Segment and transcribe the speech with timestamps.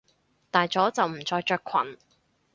[0.49, 1.95] 大咗就唔再着裙！